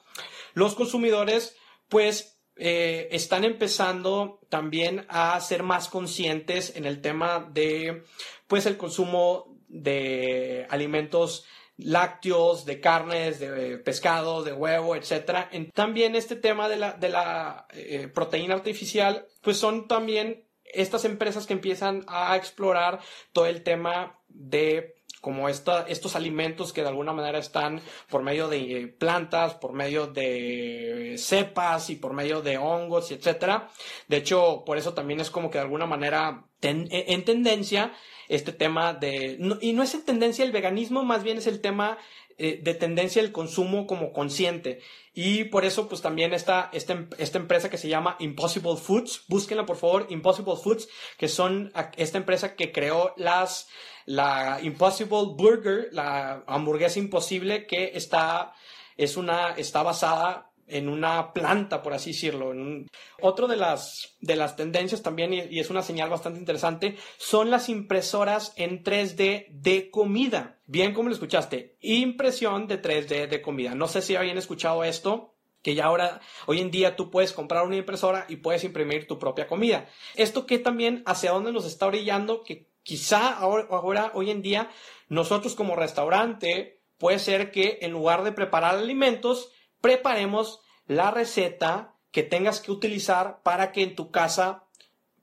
[0.54, 1.56] los consumidores,
[1.90, 8.04] pues, eh, están empezando también a ser más conscientes en el tema de,
[8.46, 11.44] pues, el consumo de alimentos
[11.76, 15.48] lácteos, de carnes, de pescado, de huevo, etc.
[15.74, 21.46] También este tema de la, de la eh, proteína artificial, pues son también estas empresas
[21.46, 23.00] que empiezan a explorar
[23.32, 28.94] todo el tema de como estos alimentos que de alguna manera están por medio de
[28.98, 33.70] plantas, por medio de cepas y por medio de hongos, etcétera.
[34.06, 37.94] De hecho, por eso también es como que de alguna manera en tendencia
[38.28, 39.38] este tema de...
[39.60, 41.98] y no es en tendencia el veganismo, más bien es el tema
[42.36, 44.80] eh, de tendencia el consumo como consciente.
[45.12, 49.24] Y por eso, pues también está esta, esta empresa que se llama Impossible Foods.
[49.28, 53.68] Búsquenla, por favor, Impossible Foods, que son esta empresa que creó las,
[54.04, 58.52] la Impossible Burger, la hamburguesa imposible, que está,
[58.96, 62.52] es una, está basada en una planta, por así decirlo.
[62.52, 62.88] En
[63.20, 67.68] Otro de las, de las tendencias también, y, es una señal bastante interesante, son las
[67.68, 70.58] impresoras en 3D de comida.
[70.66, 73.74] Bien como lo escuchaste, impresión de 3D de comida.
[73.74, 75.30] No sé si habían escuchado esto.
[75.62, 79.18] que ya ahora, hoy en día tú puedes comprar una impresora y puedes imprimir tu
[79.18, 79.88] propia comida.
[80.14, 84.70] Esto que también hacia dónde nos está orillando, que quizá ahora, ahora hoy en día,
[85.08, 89.52] nosotros como restaurante, puede ser que en lugar de preparar alimentos,
[89.84, 94.64] preparemos la receta que tengas que utilizar para que en tu casa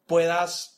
[0.06, 0.78] puedas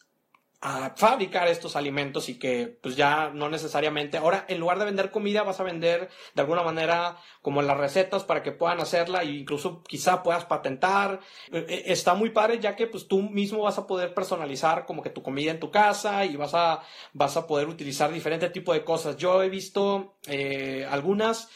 [0.66, 4.18] a fabricar estos alimentos y que pues ya no necesariamente.
[4.18, 8.24] Ahora en lugar de vender comida vas a vender de alguna manera como las recetas
[8.24, 11.20] para que puedan hacerla e incluso quizá puedas patentar.
[11.52, 15.04] Eh, eh, está muy padre ya que pues tú mismo vas a poder personalizar como
[15.04, 18.72] que tu comida en tu casa y vas a vas a poder utilizar diferente tipo
[18.72, 19.18] de cosas.
[19.18, 21.50] Yo he visto eh, algunas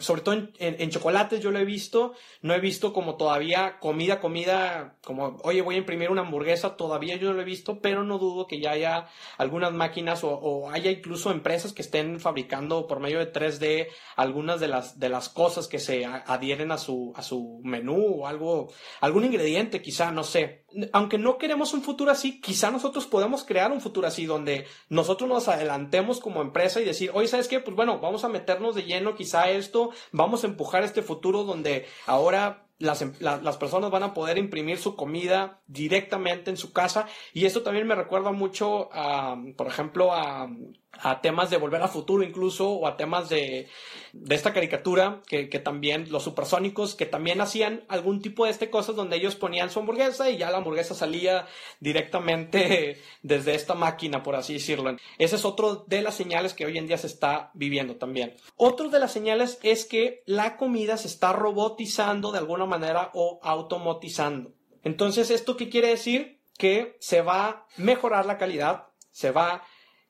[0.00, 2.14] sobre todo en, en, chocolates yo lo he visto.
[2.42, 7.14] No he visto como todavía comida comida como oye voy a imprimir una hamburguesa todavía
[7.14, 10.90] yo no lo he visto pero no dudo que ya haya algunas máquinas o, haya
[10.90, 15.68] incluso empresas que estén fabricando por medio de 3D algunas de las, de las cosas
[15.68, 18.68] que se adhieren a su, a su menú o algo,
[19.00, 20.64] algún ingrediente quizá, no sé.
[20.92, 25.28] Aunque no queremos un futuro así, quizá nosotros podemos crear un futuro así donde nosotros
[25.28, 27.60] nos adelantemos como empresa y decir, oye, ¿sabes qué?
[27.60, 31.86] Pues bueno, vamos a meternos de lleno quizá esto, vamos a empujar este futuro donde
[32.06, 37.06] ahora las, em, las, personas van a poder imprimir su comida directamente en su casa
[37.32, 40.12] y esto también me recuerda mucho a, por ejemplo,
[41.02, 43.68] a temas de Volver a Futuro incluso, o a temas de,
[44.12, 48.70] de esta caricatura, que, que, también los supersónicos, que también hacían algún tipo de este
[48.70, 51.46] cosas donde ellos ponían su hamburguesa y ya la hamburguesa salía
[51.80, 54.96] directamente desde esta máquina, por así decirlo.
[55.18, 58.34] Ese es otro de las señales que hoy en día se está viviendo también.
[58.56, 63.40] Otro de las señales es que la comida se está robotizando de alguna manera o
[63.42, 64.52] automatizando.
[64.82, 66.40] Entonces, ¿esto qué quiere decir?
[66.58, 69.62] Que se va a mejorar la calidad, se va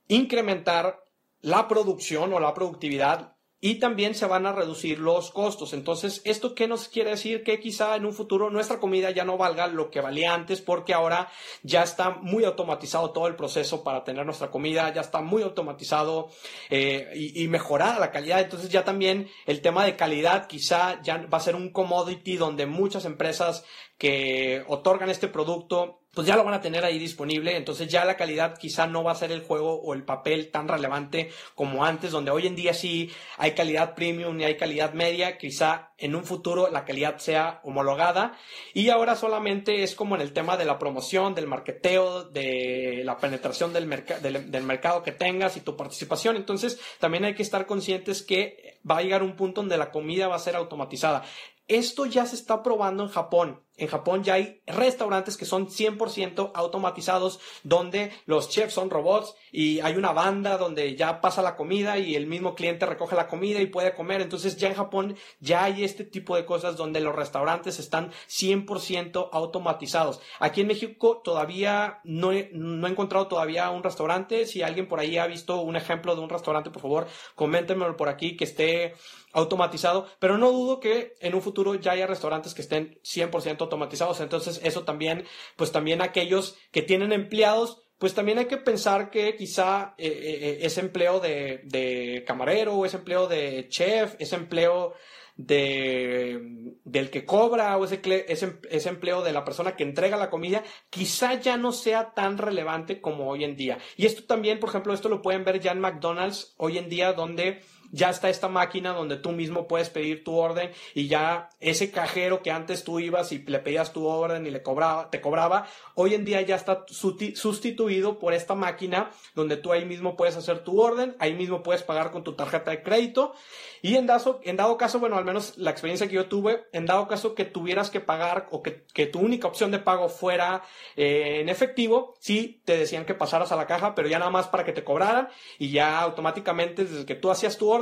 [0.08, 1.02] incrementar
[1.40, 5.72] la producción o la productividad y también se van a reducir los costos.
[5.72, 7.42] Entonces, ¿esto qué nos quiere decir?
[7.42, 10.92] Que quizá en un futuro nuestra comida ya no valga lo que valía antes porque
[10.92, 11.30] ahora
[11.62, 16.28] ya está muy automatizado todo el proceso para tener nuestra comida, ya está muy automatizado
[16.68, 18.40] eh, y, y mejorada la calidad.
[18.40, 22.66] Entonces ya también el tema de calidad quizá ya va a ser un commodity donde
[22.66, 23.64] muchas empresas
[23.98, 28.16] que otorgan este producto pues ya lo van a tener ahí disponible, entonces ya la
[28.16, 32.10] calidad quizá no va a ser el juego o el papel tan relevante como antes,
[32.10, 36.24] donde hoy en día sí hay calidad premium y hay calidad media, quizá en un
[36.24, 38.32] futuro la calidad sea homologada
[38.72, 43.18] y ahora solamente es como en el tema de la promoción, del marketeo, de la
[43.18, 43.86] penetración del,
[44.22, 48.78] del, del mercado que tengas y tu participación, entonces también hay que estar conscientes que
[48.90, 51.24] va a llegar un punto donde la comida va a ser automatizada.
[51.68, 53.65] Esto ya se está probando en Japón.
[53.76, 59.80] En Japón ya hay restaurantes que son 100% automatizados, donde los chefs son robots y
[59.80, 63.60] hay una banda donde ya pasa la comida y el mismo cliente recoge la comida
[63.60, 64.20] y puede comer.
[64.20, 69.28] Entonces ya en Japón ya hay este tipo de cosas donde los restaurantes están 100%
[69.32, 70.20] automatizados.
[70.38, 74.46] Aquí en México todavía no he, no he encontrado todavía un restaurante.
[74.46, 78.08] Si alguien por ahí ha visto un ejemplo de un restaurante, por favor, coméntenmelo por
[78.08, 78.94] aquí que esté
[79.32, 84.20] automatizado, pero no dudo que en un futuro ya haya restaurantes que estén 100% automatizados,
[84.20, 85.24] entonces eso también,
[85.56, 90.38] pues también aquellos que tienen empleados, pues también hay que pensar que quizá eh, eh,
[90.40, 94.94] eh, ese empleo de, de camarero, ese empleo de chef, ese empleo
[95.36, 100.30] de, del que cobra o ese, ese, ese, empleo de la persona que entrega la
[100.30, 103.78] comida, quizá ya no sea tan relevante como hoy en día.
[103.96, 107.12] Y esto también, por ejemplo, esto lo pueden ver ya en McDonald's hoy en día,
[107.12, 111.90] donde ya está esta máquina donde tú mismo puedes pedir tu orden y ya ese
[111.90, 115.66] cajero que antes tú ibas y le pedías tu orden y le cobraba, te cobraba,
[115.94, 120.60] hoy en día ya está sustituido por esta máquina donde tú ahí mismo puedes hacer
[120.60, 123.34] tu orden, ahí mismo puedes pagar con tu tarjeta de crédito.
[123.82, 126.86] Y en dado, en dado caso, bueno, al menos la experiencia que yo tuve, en
[126.86, 130.62] dado caso que tuvieras que pagar o que, que tu única opción de pago fuera
[130.96, 134.48] eh, en efectivo, sí te decían que pasaras a la caja, pero ya nada más
[134.48, 137.75] para que te cobraran y ya automáticamente desde que tú hacías tu orden,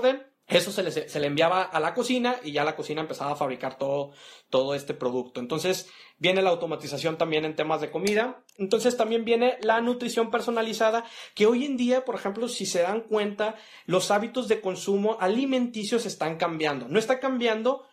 [0.47, 3.79] eso se le, se enviaba a la cocina y ya la cocina empezaba a fabricar
[3.79, 4.13] todo,
[4.51, 5.41] todo este producto.
[5.41, 8.45] Entonces viene la automatización también en temas de comida.
[8.59, 11.05] Entonces también viene la nutrición personalizada,
[11.35, 13.55] que hoy en día, por ejemplo, si se dan cuenta,
[13.87, 16.89] los hábitos de consumo alimenticios están cambiando.
[16.89, 17.87] No está cambiando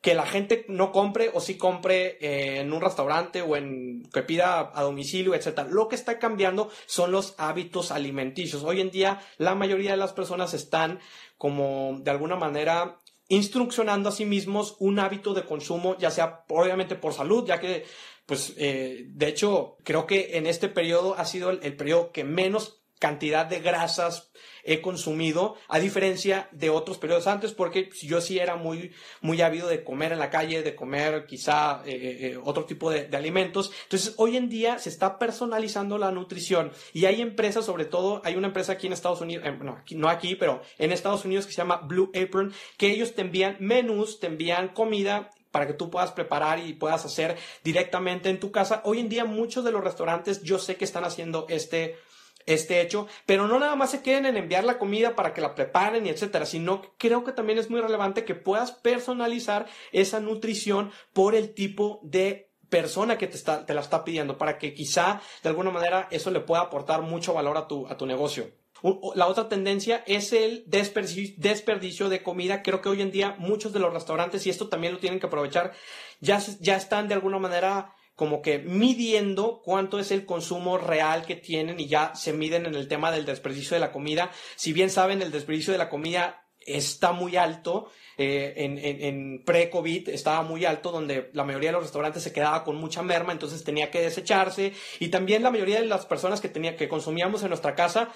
[0.00, 4.22] que la gente no compre o sí compre eh, en un restaurante o en que
[4.22, 5.68] pida a domicilio, etcétera.
[5.68, 8.62] Lo que está cambiando son los hábitos alimenticios.
[8.62, 11.00] Hoy en día la mayoría de las personas están
[11.36, 16.96] como de alguna manera instruccionando a sí mismos un hábito de consumo, ya sea obviamente
[16.96, 17.84] por salud, ya que
[18.24, 22.24] pues eh, de hecho creo que en este periodo ha sido el, el periodo que
[22.24, 24.30] menos cantidad de grasas
[24.62, 29.68] he consumido, a diferencia de otros periodos antes, porque yo sí era muy, muy ávido
[29.68, 33.72] de comer en la calle, de comer quizá eh, eh, eh, otro tipo de, alimentos.
[33.84, 38.36] Entonces, hoy en día se está personalizando la nutrición y hay empresas, sobre todo, hay
[38.36, 41.52] una empresa aquí en Estados Unidos, no, aquí, no aquí, pero en Estados Unidos que
[41.52, 45.90] se llama Blue Apron, que ellos te envían menús, te envían comida para que tú
[45.90, 48.82] puedas preparar y puedas hacer directamente en tu casa.
[48.84, 51.96] Hoy en día muchos de los restaurantes yo sé que están haciendo este
[52.46, 55.54] este hecho, pero no nada más se queden en enviar la comida para que la
[55.54, 60.90] preparen y etcétera, sino creo que también es muy relevante que puedas personalizar esa nutrición
[61.12, 65.20] por el tipo de persona que te, está, te la está pidiendo, para que quizá
[65.42, 68.50] de alguna manera eso le pueda aportar mucho valor a tu, a tu negocio.
[69.14, 72.62] La otra tendencia es el desperdicio, de comida.
[72.62, 75.26] Creo que hoy en día muchos de los restaurantes, y esto también lo tienen que
[75.26, 75.72] aprovechar,
[76.20, 81.36] ya, ya están de alguna manera como que midiendo cuánto es el consumo real que
[81.36, 84.30] tienen y ya se miden en el tema del desperdicio de la comida.
[84.56, 87.90] Si bien saben, el desperdicio de la comida está muy alto.
[88.18, 92.62] Eh, en, en pre-COVID estaba muy alto, donde la mayoría de los restaurantes se quedaba
[92.62, 94.74] con mucha merma, entonces tenía que desecharse.
[94.98, 98.10] Y también la mayoría de las personas que, tenía, que consumíamos en nuestra casa,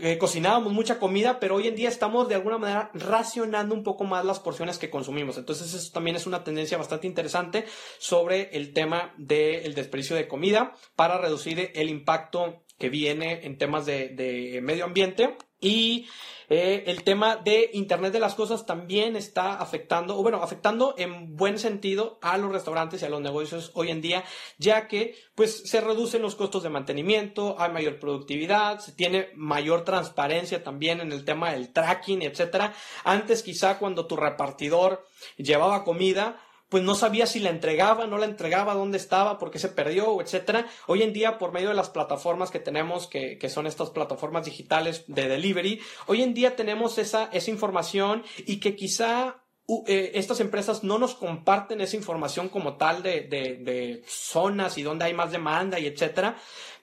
[0.00, 4.04] eh, cocinábamos mucha comida, pero hoy en día estamos de alguna manera racionando un poco
[4.04, 5.38] más las porciones que consumimos.
[5.38, 7.66] Entonces eso también es una tendencia bastante interesante
[7.98, 13.86] sobre el tema del desperdicio de comida para reducir el impacto que viene en temas
[13.86, 16.06] de medio ambiente y
[16.50, 21.34] eh, el tema de Internet de las Cosas también está afectando, o bueno, afectando en
[21.34, 24.22] buen sentido a los restaurantes y a los negocios hoy en día,
[24.58, 29.84] ya que pues se reducen los costos de mantenimiento, hay mayor productividad, se tiene mayor
[29.84, 32.74] transparencia también en el tema del tracking, etcétera.
[33.04, 35.06] Antes quizá cuando tu repartidor
[35.38, 36.38] llevaba comida,
[36.72, 40.22] pues no sabía si la entregaba, no la entregaba, dónde estaba, por qué se perdió,
[40.22, 40.66] etcétera.
[40.86, 45.04] Hoy en día, por medio de las plataformas que tenemos, que, son estas plataformas digitales
[45.06, 49.42] de delivery, hoy en día tenemos esa, esa información y que quizá
[49.86, 54.82] eh, estas empresas no nos comparten esa información como tal de, de, de zonas y
[54.82, 56.38] dónde hay más demanda y etcétera,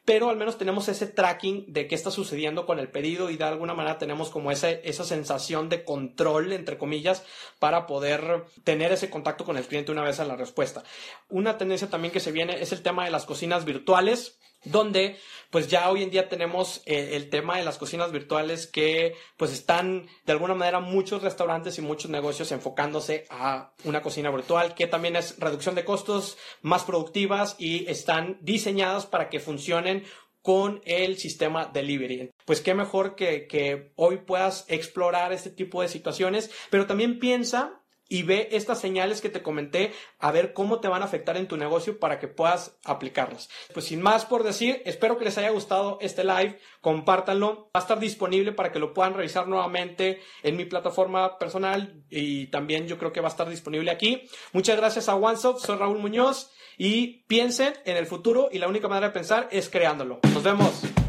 [0.10, 3.44] pero al menos tenemos ese tracking de qué está sucediendo con el pedido y de
[3.44, 7.24] alguna manera tenemos como esa, esa sensación de control, entre comillas,
[7.60, 10.82] para poder tener ese contacto con el cliente una vez en la respuesta.
[11.30, 15.18] Una tendencia también que se viene es el tema de las cocinas virtuales donde
[15.50, 19.52] pues ya hoy en día tenemos eh, el tema de las cocinas virtuales que pues
[19.52, 24.88] están de alguna manera muchos restaurantes y muchos negocios enfocándose a una cocina virtual que
[24.88, 30.04] también es reducción de costos, más productivas y están diseñadas para que funcionen
[30.42, 32.32] con el sistema delivery.
[32.46, 37.82] Pues qué mejor que, que hoy puedas explorar este tipo de situaciones, pero también piensa
[38.10, 41.48] y ve estas señales que te comenté a ver cómo te van a afectar en
[41.48, 43.50] tu negocio para que puedas aplicarlas.
[43.74, 47.80] Pues sin más por decir, espero que les haya gustado este live, compártanlo, va a
[47.80, 52.98] estar disponible para que lo puedan revisar nuevamente en mi plataforma personal y también yo
[52.98, 54.28] creo que va a estar disponible aquí.
[54.52, 58.88] Muchas gracias a OneSoft, soy Raúl Muñoz y piensen en el futuro y la única
[58.88, 60.20] manera de pensar es creándolo.
[60.34, 61.09] Nos vemos.